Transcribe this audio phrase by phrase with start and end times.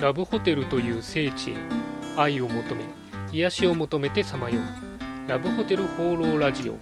[0.00, 1.54] ラブホテルという聖地へ
[2.16, 2.84] 愛を求め
[3.32, 5.28] 癒しを求めてさまよう。
[5.28, 6.78] ラブホテル放浪ラジオ。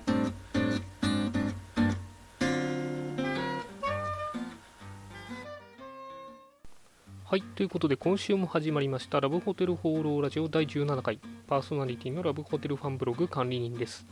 [7.25, 11.19] はいということで今週も始まりましたラブホテル放浪ラジオ第17回。
[11.47, 14.07] パーソナリティのラブホテルファンブログ管理人です、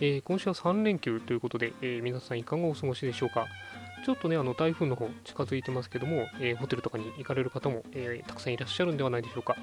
[0.00, 3.46] えー今週は3連休ということで、えー皆さんいかがお過ごしでしょうか？
[4.06, 9.56] ちょっとね、あの台風の方近づいてますけども、えーホテルとかに行かれる方も、えーたくさんいらっしゃるんではないでしょうか。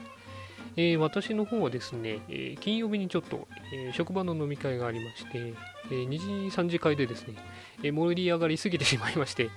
[0.75, 5.53] えー私の方はですね、え金曜日にちょっと、え職場の飲み会がありまして、
[5.91, 6.25] え2時、
[6.57, 7.35] 3時会でですね、
[7.83, 9.49] え盛り上がりすぎてしまいまして、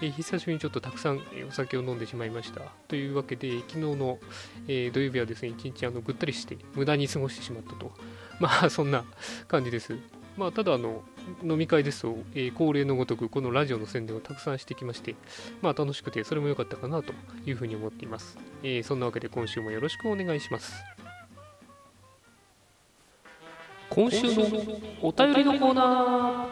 [0.00, 2.60] え久しぶりにちょっとたくさんえお酒を飲んでしまいました。
[2.86, 4.20] というわけで、昨日の、
[4.68, 7.90] えー土曜日はですね、一日あのぐったりして、無駄に過ごしてしまったと。
[8.38, 9.04] まあ、そんな
[9.48, 9.98] 感じです。
[10.38, 11.02] まあ、ただあの、
[11.42, 15.16] 飲み会ですと、えー恒例のごとくこのラジオの宣伝をたくさんしてきまして、
[15.60, 17.12] まあ楽しくてそれも良かったかなと
[17.44, 18.38] いうふうに思っています。
[18.62, 20.72] えーそんなわけで今週もよろしくお願いします。
[23.90, 24.44] 今週の
[25.02, 26.46] お便りのコーナー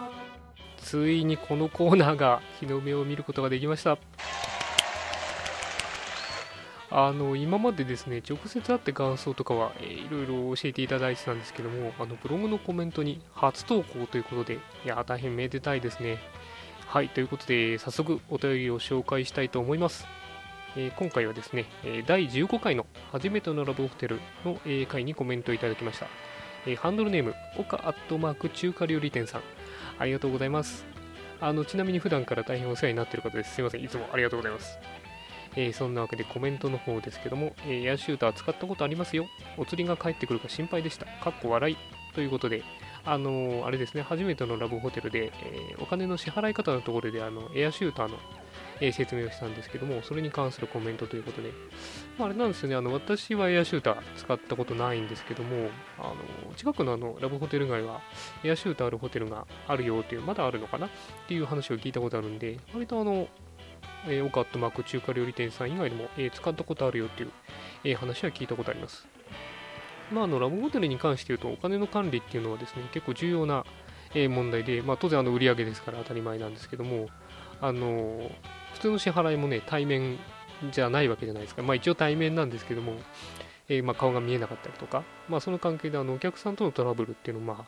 [0.79, 3.99] ついにこのコーナーが日の目を見ることができました。
[6.99, 16.17] あの今までですね直接会って感想とかは、えーいろいろ教えていただいてたんですけどもあのブログのコメントに初投稿ということでいや大変めでたいですね。
[16.87, 20.07] はいということで早速お便りを紹介したいと思います、
[20.75, 21.67] えー今回はですね
[22.07, 24.59] 第15回の初めてのラブホテルの
[24.89, 26.07] 回にコメントいただきました、
[26.67, 29.43] えハンドルネーム岡アットマーク中華料理店さん。
[29.99, 30.87] ありがとうございます。
[31.41, 33.55] あのちなみに普段から大変お世話になっている方です。
[33.55, 33.85] すいません。
[33.85, 35.06] いつもありがとうございます。
[35.57, 39.27] えーそんなわけでコメントの方ですけども、えーエアシューター使ったことありますよ。
[39.57, 41.07] お釣りが返ってくるか心配でした。
[41.07, 41.77] かっこ笑い。
[42.15, 42.63] ということで、
[43.05, 48.17] あのーあれですね、初めてのラブホテルで、えお金の支払い方のところで、あの、エアシューターの、
[48.81, 51.51] え説明をしたんですけども、それに関するコメントということで、
[52.19, 55.69] まあ、あれなんですよね、あの、私はエアシューター使ったことないんですけども、
[55.99, 56.03] あ
[56.49, 58.01] の近くのあの、ラブホテル街は、
[58.45, 60.91] エアシューターあるホテルがあるよっていう、まだあるのかなっ
[61.29, 63.29] ていう話を聞いたことあるんで、割とあの、
[64.07, 67.31] えー、オカットマーク中華料理店さん以外でも、えー使ったことあるよっていう、
[67.85, 69.07] えー話は聞いたことあります。
[70.13, 73.65] まあ、あのラブホテルに関して言うと、お金の管理っていうのはですね、結構重要な、
[74.15, 77.09] え問題で、まあ、当然あの売り上げですから当たり前なんですけども、
[77.61, 78.31] あの
[78.75, 80.19] 普通の支払いもね、対面
[80.71, 81.63] じゃないわけじゃないですか。
[81.63, 82.95] まあ、一応対面なんですけども、
[83.69, 87.67] えまあ、顔が見えなかったりとか、まあ、その関係であのお客さんとのトラブルっていうのも、まあ、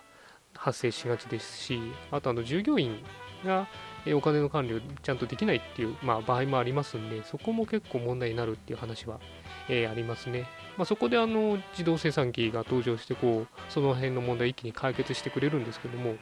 [0.56, 3.02] 発生しがちですし、あとあの従業員
[3.44, 3.66] が、
[4.14, 9.20] お金の管理をちゃんとできないっていう、まあ、場合もありますんで、そこも結構問題になるっていう話は、
[9.68, 10.46] えーありますね。
[10.76, 16.14] まあ、そこであの自動生産機が登場してこう、その辺の問題を一気に解決してくれるんですけども、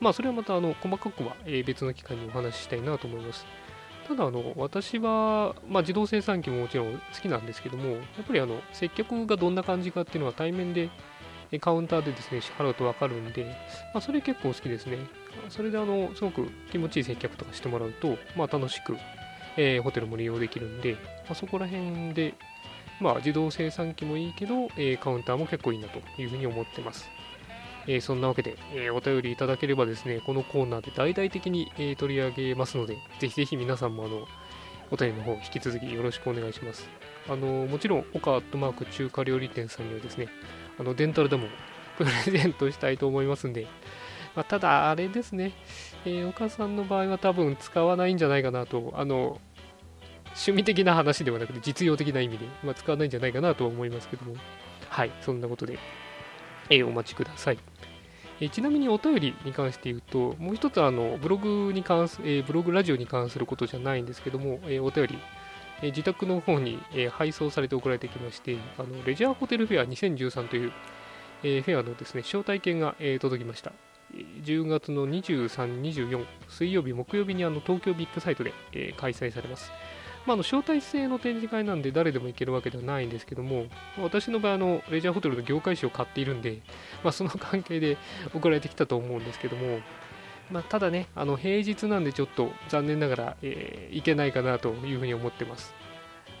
[0.00, 3.46] まあ、それはまたあの細かくは、え別の機会にお話ししたいなと思います。
[4.06, 10.90] ただあの、私は、まあ、自動生産機ももちろん好きなんですけども、やっぱりあの接客がどんな感じかっていうのは対面で
[11.60, 13.44] カウンターでですね支払うと分かるんで、
[13.92, 14.98] まあ、それ結構好きですね。
[15.48, 18.96] それであのすごく気持ちいい接客とかしてもらうと、まあ、楽しく、
[19.56, 20.98] えーホテルも利用できるんで、ま
[21.30, 22.34] あ、そこら辺で、
[23.00, 27.08] まあ、自動生産機もいいけど、えーカウンターも結構いいなというふうに思ってます。
[27.86, 34.26] えーそんなわけで、えーお便りいただければですね、このコーナーで大々的に、えー取り上げますので、ぜひぜひ皆さんもあの
[34.90, 36.88] お便りの方、引き続きよろしくお願いします。
[37.28, 40.28] あのもちろん、岡アットマーク中華料理店さんにはですね、
[40.78, 41.46] あのデンタルでも
[41.96, 43.66] プレゼントしたいと思いますんで、
[44.34, 45.52] まあ、ただ、あれですね、
[46.04, 49.40] えー岡さんの場合は多分使わないんじゃないかなと、あの
[50.28, 54.34] 趣味的な話ではなくて実用的な意味で、まあ、使わないんじゃないかなとは思いますけども、
[54.88, 55.78] はい、そんなことで、
[56.70, 57.58] えーお待ちください。
[58.40, 65.18] えーちなみにお便りに関して言うと、もう一つあのブログに関す、えーブログラジオに関することじゃないんですけども、えーお便り、
[65.84, 70.72] え自宅の方に、えー配送されて送られてきまして、あのレジャーホテルフェア2013という、
[71.42, 73.72] えフェアのですね招待券が、え届きました。
[74.42, 79.70] 10月の23、24、水曜日、木曜日にあの東京ビッグサイトで、え開催されます。
[80.26, 83.66] まあ、あの招待制の展示会なんで誰でも行けるわけではないんですけども、
[83.98, 86.62] 私の場合あの、レジャーホテルの業界誌を買っているんで、
[87.02, 87.98] まあ、その関係で
[88.34, 89.80] 送られてきたと思うんですけども、
[90.50, 95.72] まあ、ただね、あの平日なんでちょっと残念ながら、えー行けないかなというふうに思ってます。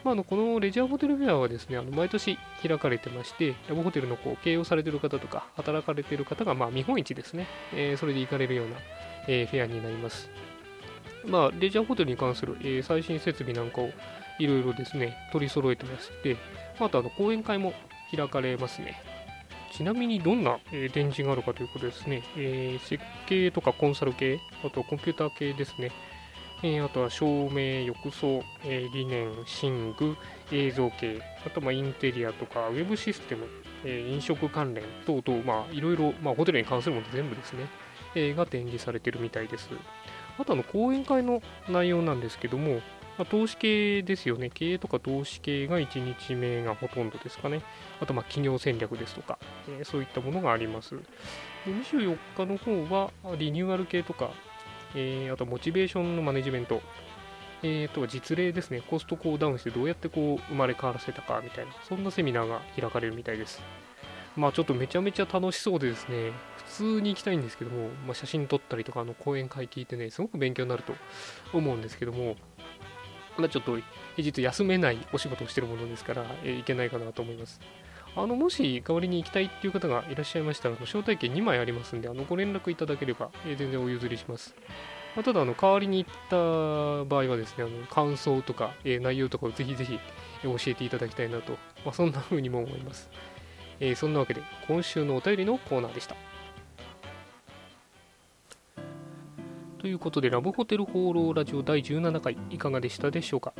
[0.02, 8.76] まあ、あのこのレジャーホテルフェアはですね、あの毎年開かれてまして、ラブホテルのこう経営をされてる方とか、働かれてる方がまあ見本市ですね、えーそれで行かれるような、
[9.28, 10.28] えーフェアになります。
[11.26, 13.90] まあ、レジャーホテルに関する、えー最新設備なんかを
[14.38, 16.36] いろいろですね、取り揃えてまして、
[16.78, 17.72] あとあの講演会も
[18.14, 19.00] 開かれますね。
[19.76, 25.90] ちなみにどんな、えー展示があるかということですね、えー設計とかコンサル系、あとはコンピューター系ですね。
[26.62, 29.30] えー、あとは照明、浴槽、えー、理念、
[29.62, 30.16] 寝具、
[30.50, 33.46] 映像系、あとまインテリアとかウェブシステム、
[33.84, 37.66] え、飲食関連等々、まあ、いろいろ、まあ、ホテルに関するもの全部ですね、
[38.14, 39.68] え、が展示されてるみたいです。
[40.38, 42.80] あとあの講演会の内容なんですけども、
[43.16, 44.50] まあ、投資系ですよね。
[44.50, 47.62] 経営とか投資系が1日目がほとんどですかね。
[48.00, 49.38] あとま企業戦略ですとか、
[49.68, 50.96] えー、そういったものがあります。
[51.64, 54.30] で24日の方はリニューアル系とか、
[54.94, 56.82] えー、あとモチベーションのマネジメント、
[57.62, 63.62] えー、と実例ですね、コストコをダウンしてどうやってこう生まれ変わらせたかみたいな、そんなセミナーが開かれるみたいです。
[64.36, 70.92] まあちょっとめちゃめちゃ楽しそうでですね、普通に行きたいんですけども、まあ、写真撮ったりとか、あの講演会聞いてね、すごく勉強になると
[71.52, 72.36] 思うんですけども、
[73.38, 73.84] まあ、ちょっと平
[74.18, 77.60] 日休めないお仕事をしてるものですから、えー、いけないかなと思います。
[78.16, 84.54] あの、もし代わりに行きたいっていう方がいらっしゃいましたら、招待券2枚ありますんで、あの、ご連絡いただければ、えー、全然お譲りします。
[85.16, 86.36] まあ、ただ、あの、代わりに行った
[87.08, 89.98] 場合はですね、あの、感想とか、えー、内容とかをぜひぜひ
[90.42, 91.52] 教えていただきたいなと、
[91.84, 93.08] まあ、そんな風にも思います。
[93.80, 96.16] えー、そんなわけで、今週のお便りのコーナーでした。
[99.84, 103.52] ということで、ラブホテル放浪ラジオ第17回、いかがでしたでしょうか？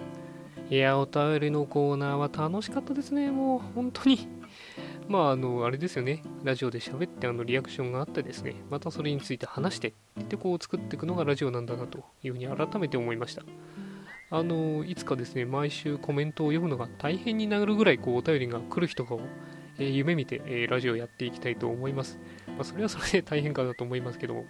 [0.71, 4.27] いや、お便りのコーナーは楽しかったですね、もう、本当に。
[5.07, 6.23] まあ、あの、あれですよね。
[6.43, 9.93] ラジオで喋って、あの、リアクションがあってですね、またそれについて話して、
[10.31, 13.43] で、こう作っていくのがラジオなんだなというふうに改めて思いました。
[14.31, 19.19] あの、いつかですね、毎週コメントを読むのが大変になるぐらい、こう、お便りが来る人が、
[19.79, 22.19] えー、夢見て、えー、ラジオやっていきたいと思います。
[22.47, 24.47] まあ、それはそれで大変かなと思いますけども、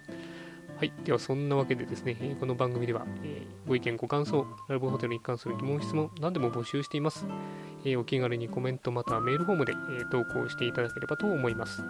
[0.77, 0.91] はい。
[1.05, 7.25] では、そんなわけでですね、えこの番組では、えー、ご意見、ご感想、ラブホテルに関する疑問、質問、何でも募集しています。
[7.85, 11.81] えー、お気軽にコメントまたはメールフォームで、え、投稿していただければと思います。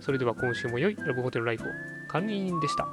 [0.00, 1.66] それでは今週も良いラブホテルライフを
[2.06, 2.86] 管理人でした。